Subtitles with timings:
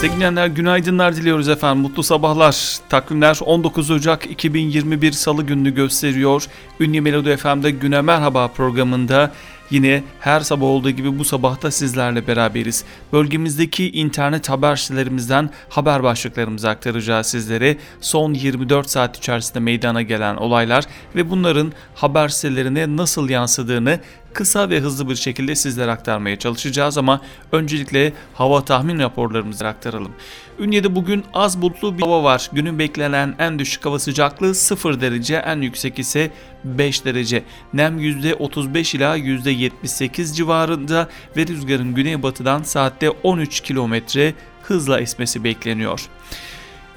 [0.00, 1.82] Sevgili günaydınlar diliyoruz efendim.
[1.82, 2.76] Mutlu sabahlar.
[2.88, 6.46] Takvimler 19 Ocak 2021 Salı gününü gösteriyor.
[6.80, 9.32] Ünlü Melodi FM'de Güne Merhaba programında
[9.70, 12.84] Yine her sabah olduğu gibi bu sabahta sizlerle beraberiz.
[13.12, 17.76] Bölgemizdeki internet haber sitelerimizden haber başlıklarımızı aktaracağız sizlere.
[18.00, 20.84] Son 24 saat içerisinde meydana gelen olaylar
[21.16, 24.00] ve bunların haber sitelerine nasıl yansıdığını
[24.38, 27.20] kısa ve hızlı bir şekilde sizlere aktarmaya çalışacağız ama
[27.52, 30.12] öncelikle hava tahmin raporlarımızı aktaralım.
[30.58, 32.50] Ünye'de bugün az bulutlu bir hava var.
[32.52, 36.30] Günün beklenen en düşük hava sıcaklığı 0 derece, en yüksek ise
[36.64, 37.42] 5 derece.
[37.72, 46.08] Nem %35 ila %78 civarında ve rüzgarın güneybatıdan saatte 13 kilometre hızla esmesi bekleniyor.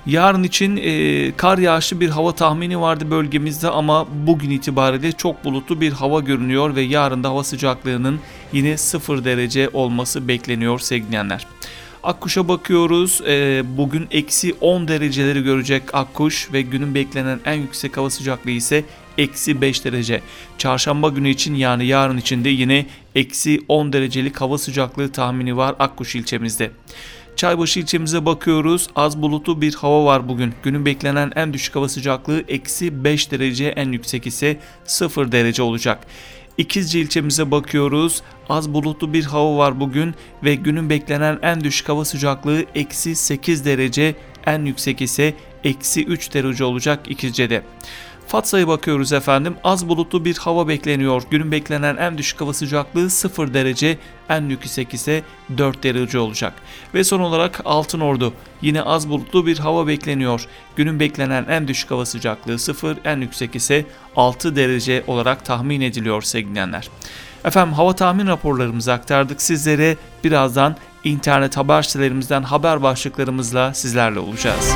[0.06, 5.82] Yarın için e, kar yağışı bir hava tahmini vardı bölgemizde ama bugün itibariyle çok bulutlu
[5.82, 8.20] bir hava görünüyor ve yarın da hava sıcaklığının
[8.54, 11.48] yine 0 derece olması bekleniyor sevgilenler.
[12.04, 13.22] Akkuş'a bakıyoruz.
[13.28, 18.84] E, bugün eksi 10 dereceleri görecek Akkuş ve günün beklenen en yüksek hava sıcaklığı ise
[19.18, 20.22] eksi 5 derece.
[20.58, 25.76] Çarşamba günü için yani yarın için de yine eksi 10 derecelik hava sıcaklığı tahmini var
[25.80, 26.72] Akkuş ilçemizde.
[27.36, 28.88] Çaybaşı ilçemize bakıyoruz.
[28.96, 30.54] Az bulutlu bir hava var bugün.
[30.64, 36.08] Günün beklenen en düşük hava sıcaklığı eksi 5 derece en yüksek ise 0 derece olacak.
[36.58, 38.22] İkizce ilçemize bakıyoruz.
[38.50, 43.66] Az bulutlu bir hava var bugün ve günün beklenen en düşük hava sıcaklığı eksi 8
[43.66, 44.16] derece
[44.46, 47.64] en yüksek ise eksi 3 derece olacak İkizce'de.
[48.32, 49.56] Fatsa'ya bakıyoruz efendim.
[49.64, 51.24] Az bulutlu bir hava bekleniyor.
[51.32, 53.98] Günün beklenen en düşük hava sıcaklığı 0 derece,
[54.30, 55.24] en yüksek ise
[55.58, 56.54] 4 derece olacak.
[56.94, 58.34] Ve son olarak Altın Ordu.
[58.62, 60.46] Yine az bulutlu bir hava bekleniyor.
[60.76, 66.22] Günün beklenen en düşük hava sıcaklığı 0, en yüksek ise 6 derece olarak tahmin ediliyor
[66.22, 66.90] sevgilenler.
[67.46, 69.98] Efendim hava tahmin raporlarımızı aktardık sizlere.
[70.24, 74.76] Birazdan internet haber sitelerimizden haber başlıklarımızla sizlerle olacağız.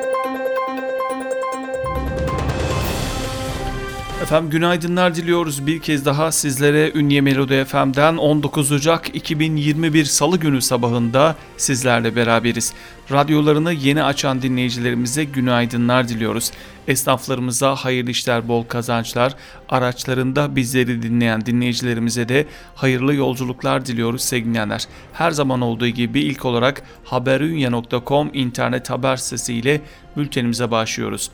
[4.21, 10.61] Efendim günaydınlar diliyoruz bir kez daha sizlere Ünye Melodi FM'den 19 Ocak 2021 Salı günü
[10.61, 12.73] sabahında sizlerle beraberiz.
[13.11, 16.51] Radyolarını yeni açan dinleyicilerimize günaydınlar diliyoruz.
[16.87, 19.35] Esnaflarımıza hayırlı işler, bol kazançlar,
[19.69, 22.45] araçlarında bizleri dinleyen dinleyicilerimize de
[22.75, 24.85] hayırlı yolculuklar diliyoruz sevgilenler.
[25.13, 29.81] Her zaman olduğu gibi ilk olarak haberünya.com internet haber sitesiyle
[30.17, 31.31] bültenimize başlıyoruz.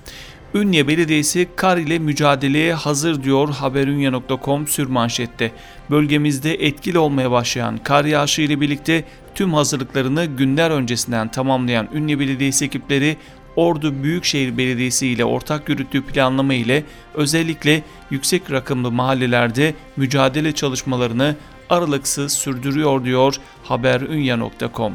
[0.54, 5.52] Ünye Belediyesi kar ile mücadeleye hazır diyor haberunya.com sürmanşette.
[5.90, 9.04] Bölgemizde etkili olmaya başlayan kar yağışı ile birlikte
[9.36, 13.18] tüm hazırlıklarını günler öncesinden tamamlayan Ünye Belediyesi ekipleri
[13.56, 21.36] Ordu Büyükşehir Belediyesi ile ortak yürüttüğü planlama ile özellikle yüksek rakımlı mahallelerde mücadele çalışmalarını
[21.70, 24.94] aralıksız sürdürüyor diyor haberunya.com.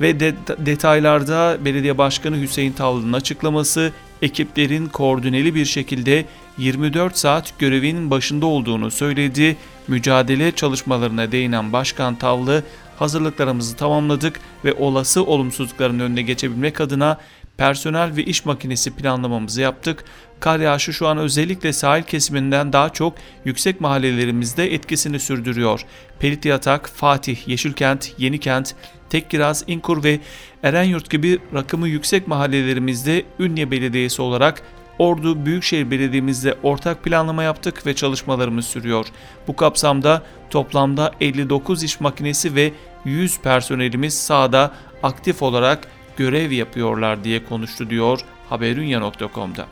[0.00, 3.92] Ve de detaylarda belediye başkanı Hüseyin Tavlı'nın açıklaması
[4.22, 6.24] ekiplerin koordineli bir şekilde
[6.58, 9.56] 24 saat görevin başında olduğunu söyledi.
[9.88, 12.64] Mücadele çalışmalarına değinen Başkan Tavlı,
[12.98, 17.18] hazırlıklarımızı tamamladık ve olası olumsuzlukların önüne geçebilmek adına
[17.62, 20.04] personel ve iş makinesi planlamamızı yaptık.
[20.40, 23.14] Kar yağışı şu an özellikle sahil kesiminden daha çok
[23.44, 25.84] yüksek mahallelerimizde etkisini sürdürüyor.
[26.18, 28.74] Pelit Yatak, Fatih, Yeşilkent, Yenikent,
[29.10, 30.20] Tekkiraz, İnkur ve
[30.62, 34.62] Erenyurt gibi rakımı yüksek mahallelerimizde Ünye Belediyesi olarak
[34.98, 39.06] Ordu Büyükşehir Belediye'mizle ortak planlama yaptık ve çalışmalarımız sürüyor.
[39.48, 42.72] Bu kapsamda toplamda 59 iş makinesi ve
[43.04, 44.70] 100 personelimiz sahada
[45.02, 49.66] aktif olarak görev yapıyorlar diye konuştu diyor haberunya.com'da.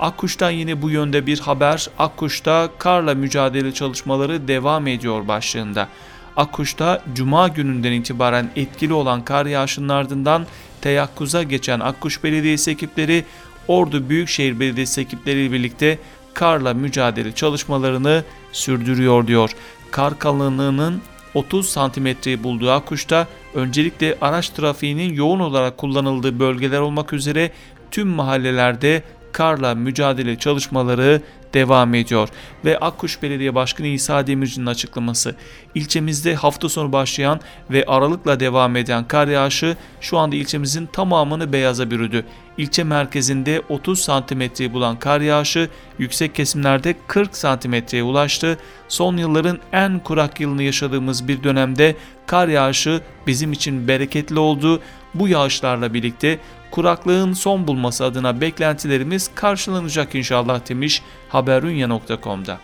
[0.00, 1.88] Akkuş'tan yine bu yönde bir haber.
[1.98, 5.88] Akkuş'ta karla mücadele çalışmaları devam ediyor başlığında.
[6.36, 10.46] Akkuş'ta Cuma gününden itibaren etkili olan kar yağışının ardından
[10.80, 13.24] teyakkuza geçen Akkuş Belediyesi ekipleri
[13.68, 15.98] Ordu Büyükşehir Belediyesi ekipleriyle birlikte
[16.34, 19.50] karla mücadele çalışmalarını sürdürüyor diyor.
[19.90, 21.02] Kar kalınlığının
[21.36, 27.50] 30 santimetreyi bulduğu Akkuş'ta öncelikle araç trafiğinin yoğun olarak kullanıldığı bölgeler olmak üzere
[27.90, 29.02] tüm mahallelerde
[29.32, 31.22] karla mücadele çalışmaları
[31.54, 32.28] devam ediyor.
[32.64, 35.34] Ve Akkuş Belediye Başkanı İsa Demirci'nin açıklaması
[35.74, 37.40] ilçemizde hafta sonu başlayan
[37.70, 42.24] ve aralıkla devam eden kar yağışı şu anda ilçemizin tamamını beyaza bürüdü.
[42.58, 48.58] İlçe merkezinde 30 santimetreyi bulan kar yağışı yüksek kesimlerde 40 santimetreye ulaştı.
[48.88, 51.96] Son yılların en kurak yılını yaşadığımız bir dönemde
[52.26, 54.80] kar yağışı bizim için bereketli oldu.
[55.14, 56.38] Bu yağışlarla birlikte
[56.76, 62.58] kuraklığın son bulması adına beklentilerimiz karşılanacak inşallah demiş haberunya.com'da.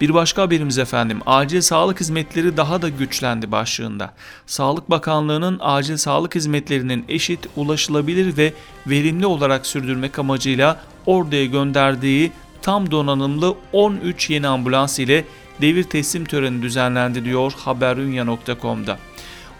[0.00, 4.14] Bir başka haberimiz efendim acil sağlık hizmetleri daha da güçlendi başlığında.
[4.46, 8.52] Sağlık Bakanlığı'nın acil sağlık hizmetlerinin eşit, ulaşılabilir ve
[8.86, 15.24] verimli olarak sürdürmek amacıyla orduya gönderdiği tam donanımlı 13 yeni ambulans ile
[15.60, 18.98] devir teslim töreni düzenlendi diyor haberunya.com'da.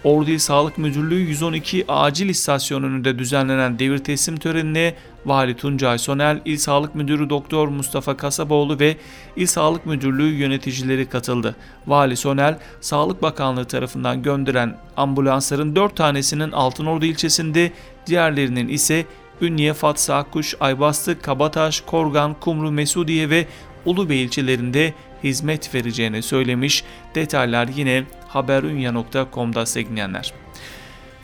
[0.05, 6.41] Ordu İl Sağlık Müdürlüğü 112 acil istasyon önünde düzenlenen devir teslim törenine Vali Tuncay Sonel,
[6.45, 8.97] İl Sağlık Müdürü Doktor Mustafa Kasaboğlu ve
[9.35, 11.55] İl Sağlık Müdürlüğü yöneticileri katıldı.
[11.87, 17.71] Vali Sonel, Sağlık Bakanlığı tarafından gönderen ambulansların 4 tanesinin Altınordu ilçesinde,
[18.07, 19.05] diğerlerinin ise
[19.41, 23.47] Ünye, Fatsa, Akkuş, Aybastı, Kabataş, Korgan, Kumru, Mesudiye ve
[23.85, 24.93] Ulubey ilçelerinde
[25.25, 26.83] hizmet vereceğini söylemiş.
[27.15, 30.33] Detaylar yine haberunya.com'da sevgilenler.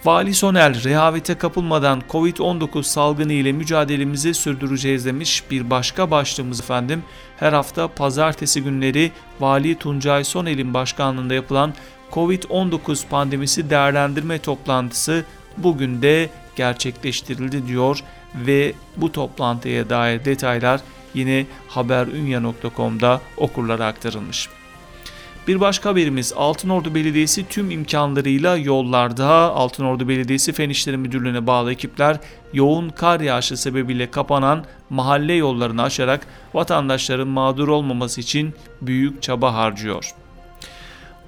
[0.05, 5.43] Vali Soner, rehavete kapılmadan Covid-19 salgını ile mücadelemizi sürdüreceğiz demiş.
[5.51, 7.03] Bir başka başlığımız efendim,
[7.39, 11.73] her hafta pazartesi günleri Vali Tuncay Sonel'in başkanlığında yapılan
[12.11, 15.25] Covid-19 pandemisi değerlendirme toplantısı
[15.57, 18.03] bugün de gerçekleştirildi diyor
[18.35, 20.81] ve bu toplantıya dair detaylar
[21.13, 24.49] yine haberunya.com'da okurlara aktarılmış.
[25.47, 29.27] Bir başka haberimiz Altınordu Belediyesi tüm imkanlarıyla yollarda.
[29.27, 32.17] Altınordu Belediyesi Fen İşleri Müdürlüğü'ne bağlı ekipler
[32.53, 40.13] yoğun kar yağışı sebebiyle kapanan mahalle yollarını aşarak vatandaşların mağdur olmaması için büyük çaba harcıyor.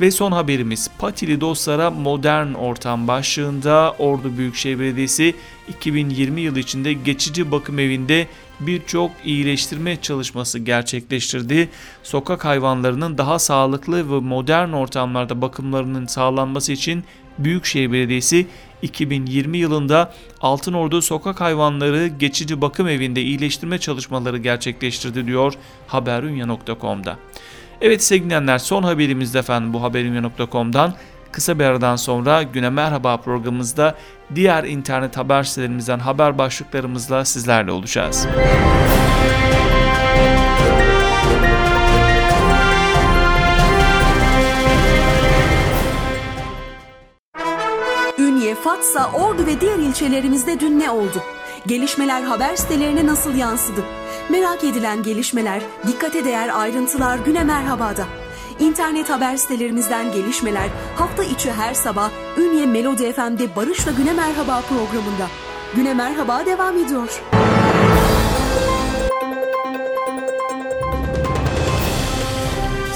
[0.00, 5.34] Ve son haberimiz Patili dostlara modern ortam başlığında Ordu Büyükşehir Belediyesi
[5.68, 8.26] 2020 yılı içinde geçici bakım evinde
[8.60, 11.68] birçok iyileştirme çalışması gerçekleştirdi.
[12.02, 17.04] Sokak hayvanlarının daha sağlıklı ve modern ortamlarda bakımlarının sağlanması için
[17.38, 18.46] Büyükşehir Belediyesi
[18.82, 25.54] 2020 yılında Altınordu Sokak Hayvanları Geçici Bakım Evi'nde iyileştirme çalışmaları gerçekleştirdi diyor
[25.86, 27.16] haberunya.com'da.
[27.80, 30.94] Evet sevgili son haberimizde efendim bu haberunya.com'dan
[31.32, 33.94] kısa bir aradan sonra Güne Merhaba programımızda
[34.34, 38.26] diğer internet haber sitelerimizden haber başlıklarımızla sizlerle olacağız.
[48.18, 51.22] Ünye, Fatsa, Ordu ve diğer ilçelerimizde dün ne oldu?
[51.66, 53.84] Gelişmeler haber sitelerine nasıl yansıdı?
[54.30, 58.06] Merak edilen gelişmeler, dikkate değer ayrıntılar Güne Merhaba'da.
[58.60, 65.26] İnternet haber sitelerimizden gelişmeler hafta içi her sabah Ünye Melodi FM'de Barış'la Güne Merhaba programında.
[65.76, 67.22] Güne Merhaba devam ediyor.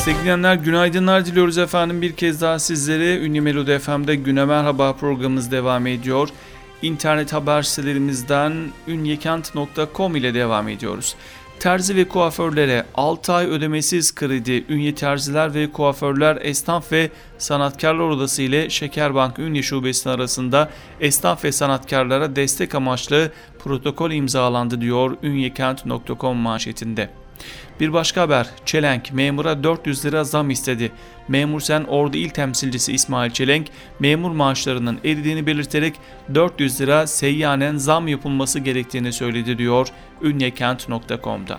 [0.04, 5.86] Sevgili günaydınlar diliyoruz efendim bir kez daha sizlere Ünlü Melodi FM'de Güne Merhaba programımız devam
[5.86, 6.28] ediyor.
[6.84, 8.52] İnternet haber sitelerimizden
[8.86, 11.16] ünyekent.com ile devam ediyoruz.
[11.60, 18.42] Terzi ve kuaförlere 6 ay ödemesiz kredi Ünye Terziler ve Kuaförler Esnaf ve Sanatkarlar Odası
[18.42, 27.23] ile Şekerbank Ünye Şubesi arasında esnaf ve sanatkarlara destek amaçlı protokol imzalandı diyor ünyekent.com manşetinde.
[27.80, 30.92] Bir başka haber, Çelenk memura 400 lira zam istedi.
[31.28, 33.66] Memur Sen Ordu İl Temsilcisi İsmail Çelenk,
[33.98, 35.94] memur maaşlarının eridiğini belirterek
[36.34, 39.88] 400 lira seyyanen zam yapılması gerektiğini söyledi diyor
[40.22, 41.58] ünyekent.com'da.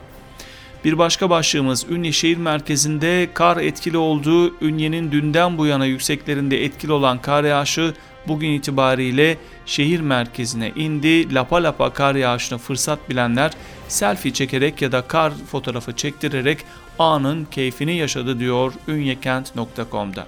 [0.85, 6.91] Bir başka başlığımız Ünye şehir merkezinde kar etkili olduğu Ünye'nin dünden bu yana yükseklerinde etkili
[6.91, 7.93] olan kar yağışı
[8.27, 11.33] bugün itibariyle şehir merkezine indi.
[11.33, 13.51] Lapa lapa kar yağışını fırsat bilenler
[13.87, 16.57] selfie çekerek ya da kar fotoğrafı çektirerek
[16.99, 20.27] anın keyfini yaşadı diyor ünyekent.com'da.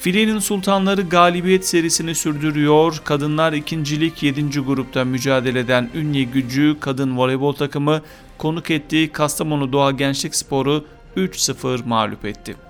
[0.00, 3.00] Filenin Sultanları galibiyet serisini sürdürüyor.
[3.04, 4.60] Kadınlar ikincilik 7.
[4.60, 8.02] grupta mücadele eden Ünye Gücü kadın voleybol takımı
[8.38, 10.84] konuk ettiği Kastamonu Doğa Gençlik Sporu
[11.16, 12.67] 3-0 mağlup etti.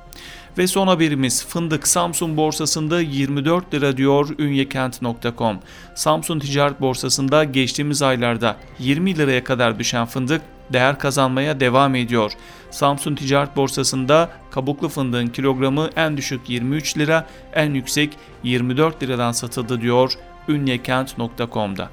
[0.59, 5.59] Ve son haberimiz Fındık Samsun borsasında 24 lira diyor ünyekent.com.
[5.95, 12.33] Samsun Ticaret Borsası'nda geçtiğimiz aylarda 20 liraya kadar düşen fındık değer kazanmaya devam ediyor.
[12.71, 18.11] Samsun Ticaret Borsası'nda kabuklu fındığın kilogramı en düşük 23 lira, en yüksek
[18.43, 20.13] 24 liradan satıldı diyor
[20.49, 21.91] ünyekent.com'da.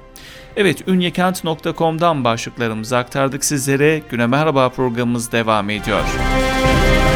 [0.56, 4.02] Evet ünyekent.com'dan başlıklarımızı aktardık sizlere.
[4.10, 6.00] Güne Merhaba programımız devam ediyor.
[6.00, 7.15] Ünye,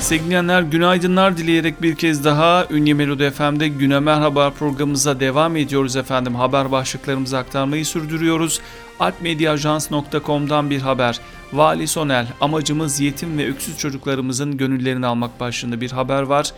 [0.00, 6.34] Sevgilenler günaydınlar dileyerek bir kez daha Ünye Melodi FM'de Güne Merhaba programımıza devam ediyoruz efendim.
[6.34, 8.60] Haber başlıklarımızı aktarmayı sürdürüyoruz.
[9.00, 11.20] Alpmediaajans.com'dan bir haber.
[11.52, 16.52] Vali Sonel, amacımız yetim ve öksüz çocuklarımızın gönüllerini almak başlığında bir haber var.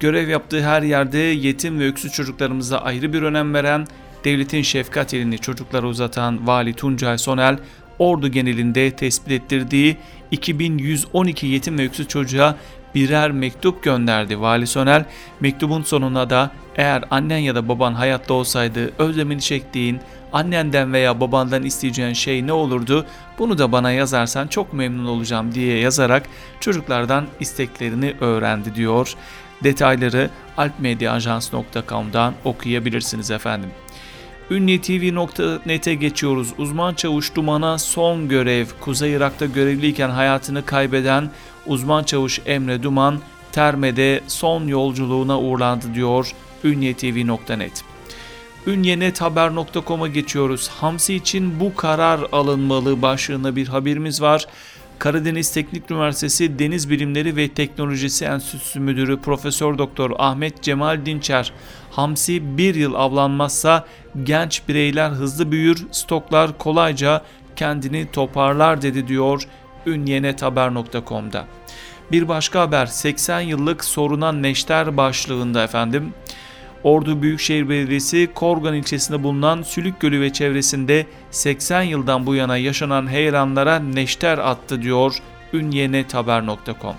[0.00, 3.86] Görev yaptığı her yerde yetim ve öksüz çocuklarımıza ayrı bir önem veren,
[4.24, 7.58] devletin şefkat elini çocuklara uzatan Vali Tuncay Sonel,
[7.98, 9.96] ordu genelinde tespit ettirdiği
[10.30, 12.56] 2112 yetim ve öksüz çocuğa
[12.94, 15.04] birer mektup gönderdi Vali Sonel.
[15.40, 20.00] Mektubun sonuna da eğer annen ya da baban hayatta olsaydı özlemini çektiğin,
[20.32, 23.06] annenden veya babandan isteyeceğin şey ne olurdu?
[23.38, 26.22] Bunu da bana yazarsan çok memnun olacağım diye yazarak
[26.60, 29.14] çocuklardan isteklerini öğrendi diyor.
[29.64, 33.70] Detayları alpmediaajans.com'dan okuyabilirsiniz efendim.
[34.50, 36.48] Ünniyetv.net'e geçiyoruz.
[36.58, 38.66] Uzman çavuş Duman'a son görev.
[38.80, 41.30] Kuzey Irak'ta görevliyken hayatını kaybeden
[41.66, 43.20] uzman çavuş Emre Duman,
[43.52, 46.32] Terme'de son yolculuğuna uğurlandı diyor
[46.64, 47.84] Ünniyetv.net.
[48.66, 50.68] Ünyenethaber.com'a geçiyoruz.
[50.68, 54.46] Hamsi için bu karar alınmalı başlığında bir haberimiz var.
[54.98, 61.52] Karadeniz Teknik Üniversitesi Deniz Bilimleri ve Teknolojisi Enstitüsü Müdürü Profesör Doktor Ahmet Cemal Dinçer,
[61.90, 63.86] hamsi bir yıl avlanmazsa
[64.22, 67.22] genç bireyler hızlı büyür, stoklar kolayca
[67.56, 69.48] kendini toparlar dedi diyor
[69.86, 71.44] ünyenethaber.com'da.
[72.12, 76.14] Bir başka haber 80 yıllık soruna neşter başlığında efendim.
[76.84, 83.10] Ordu Büyükşehir Belediyesi Korgan ilçesinde bulunan Sülük Gölü ve çevresinde 80 yıldan bu yana yaşanan
[83.10, 85.14] heyelanlara neşter attı diyor
[85.52, 86.94] ünyenethaber.com.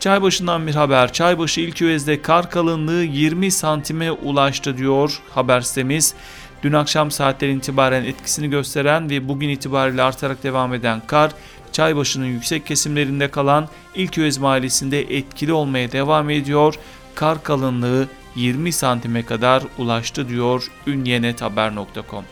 [0.00, 1.12] Çaybaşı'ndan bir haber.
[1.12, 6.14] Çaybaşı İlkövez'de kar kalınlığı 20 santime ulaştı diyor haber sitemiz.
[6.62, 11.30] Dün akşam saatleri itibaren etkisini gösteren ve bugün itibariyle artarak devam eden kar,
[11.72, 16.74] Çaybaşı'nın yüksek kesimlerinde kalan İlköyez mahallesinde etkili olmaya devam ediyor.
[17.14, 22.24] Kar kalınlığı 20 santime kadar ulaştı diyor ünyenethaber.com.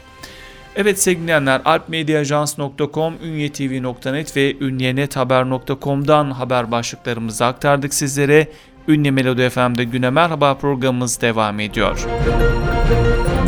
[0.76, 8.48] Evet sevgilenler alpmediaajans.com, ünyetv.net ve ünyenethaber.com'dan haber başlıklarımızı aktardık sizlere.
[8.88, 12.06] Ünye Melodi FM'de Güne Merhaba programımız devam ediyor.
[12.06, 13.47] Ünye,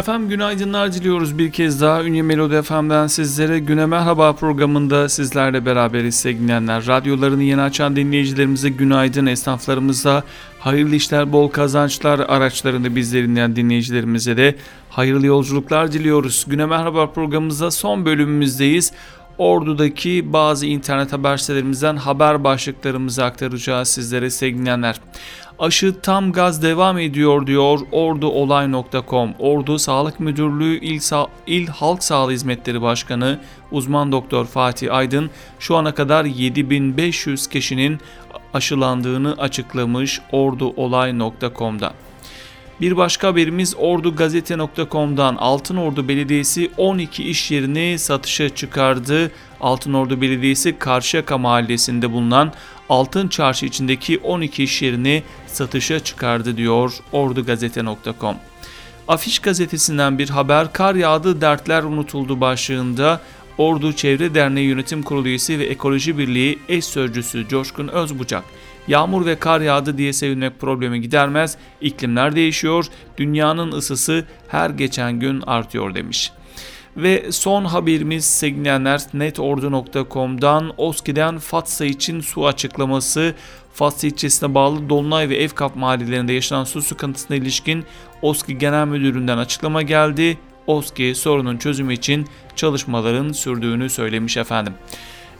[0.00, 6.14] Efendim günaydınlar diliyoruz bir kez daha Ünye Melodi FM'den sizlere Güne Merhaba programında sizlerle beraberiz
[6.14, 6.86] sevgilenler.
[6.86, 10.22] Radyolarını yeni açan dinleyicilerimize günaydın, esnaflarımıza
[10.58, 14.56] hayırlı işler, bol kazançlar, araçlarını bizleri dinleyen dinleyicilerimize de
[14.90, 16.44] hayırlı yolculuklar diliyoruz.
[16.48, 18.92] Güne Merhaba programımızda son bölümümüzdeyiz.
[19.40, 24.96] Ordu'daki bazı internet haber sitelerimizden haber başlıklarımızı aktaracağız sizlere sevgilenler.
[25.58, 29.34] Aşı tam gaz devam ediyor diyor orduolay.com.
[29.38, 33.38] Ordu Sağlık Müdürlüğü İl, Sa İl Halk Sağlığı Hizmetleri Başkanı
[33.70, 37.98] uzman doktor Fatih Aydın şu ana kadar 7500 kişinin
[38.54, 41.92] aşılandığını açıklamış orduolay.com'da.
[42.80, 49.30] Bir başka haberimiz ordugazete.com'dan Altınordu Belediyesi 12 iş yerini satışa çıkardı.
[49.60, 52.52] Altınordu Belediyesi Karşıyaka Mahallesi'nde bulunan
[52.88, 58.36] Altın Çarşı içindeki 12 iş yerini satışa çıkardı diyor ordugazete.com.
[59.08, 63.20] Afiş gazetesinden bir haber kar yağdı dertler unutuldu başlığında
[63.58, 68.44] Ordu Çevre Derneği Yönetim Kurulu üyesi ve Ekoloji Birliği eş sözcüsü Coşkun Özbucak
[68.90, 71.56] Yağmur ve kar yağdı diye sevinmek problemi gidermez.
[71.80, 72.86] İklimler değişiyor.
[73.18, 76.32] Dünyanın ısısı her geçen gün artıyor demiş.
[76.96, 83.34] Ve son haberimiz sevgilenler netordu.com'dan OSKİ'den Fatsa için su açıklaması.
[83.74, 87.84] Fatsa ilçesine bağlı Dolunay ve Evkap mahallelerinde yaşanan su sıkıntısına ilişkin
[88.22, 90.38] OSKİ Genel Müdürü'nden açıklama geldi.
[90.66, 94.74] OSKİ sorunun çözümü için çalışmaların sürdüğünü söylemiş efendim.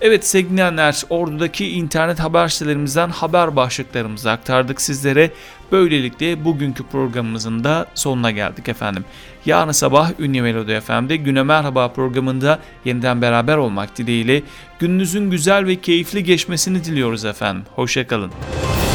[0.01, 5.31] Evet sevgilenler Ordu'daki internet haber sitelerimizden haber başlıklarımızı aktardık sizlere.
[5.73, 9.05] Böylelikle bugünkü programımızın da sonuna geldik efendim.
[9.47, 14.43] Yarın sabah Ünlü Melodi FM'de Güne Merhaba programında yeniden beraber olmak dileğiyle
[14.79, 17.65] gününüzün güzel ve keyifli geçmesini diliyoruz efendim.
[17.75, 18.31] Hoşçakalın.
[18.31, 18.90] Fatsa,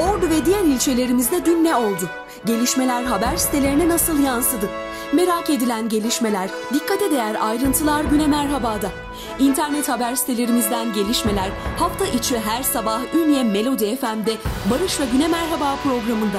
[0.00, 2.10] Ordu ve diğer ilçelerimizde dün ne oldu?
[2.46, 4.68] Gelişmeler haber sitelerine nasıl yansıdı?
[5.12, 8.90] Merak edilen gelişmeler, dikkate değer ayrıntılar güne merhabada.
[9.38, 14.36] İnternet haber sitelerimizden gelişmeler hafta içi her sabah Ünye Melodi FM'de
[14.70, 16.38] Barış ve Güne Merhaba programında.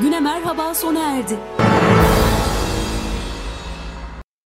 [0.00, 1.38] Güne Merhaba sona erdi.